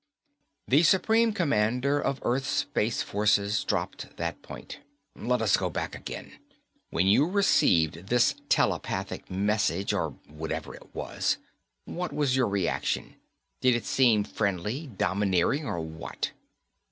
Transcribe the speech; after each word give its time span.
The 0.67 0.81
supreme 0.81 1.31
commander 1.31 1.99
of 1.99 2.17
Earth's 2.23 2.47
space 2.49 3.03
forces 3.03 3.63
dropped 3.63 4.17
that 4.17 4.41
point. 4.41 4.79
"Let 5.15 5.43
us 5.43 5.57
go 5.57 5.69
back 5.69 5.93
again. 5.93 6.39
When 6.89 7.05
you 7.05 7.27
received 7.27 8.07
this 8.07 8.33
telepathic 8.49 9.29
message 9.29 9.93
or 9.93 10.17
whatever 10.27 10.73
it 10.73 10.95
was 10.95 11.37
what 11.85 12.11
was 12.11 12.35
your 12.35 12.47
reaction? 12.47 13.15
Did 13.59 13.75
it 13.75 13.85
seem 13.85 14.23
friendly, 14.23 14.87
domineering, 14.87 15.67
or 15.67 15.79
what?" 15.79 16.31